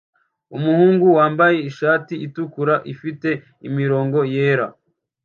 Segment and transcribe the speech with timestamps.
[0.55, 3.29] Umuhungu wambaye ishati itukura ifite
[3.67, 4.67] imirongo yera